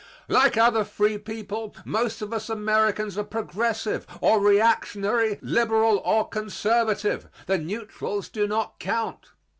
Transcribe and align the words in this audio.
Like 0.27 0.57
other 0.57 0.83
free 0.83 1.19
people, 1.19 1.75
most 1.85 2.23
of 2.23 2.33
us 2.33 2.49
Americans 2.49 3.19
are 3.19 3.23
progressive 3.23 4.07
or 4.19 4.39
reactionary, 4.39 5.37
liberal 5.43 5.99
or 6.03 6.27
conservative. 6.27 7.29
The 7.45 7.59
neutrals 7.59 8.27
do 8.27 8.47
not 8.47 8.79
count. 8.79 9.27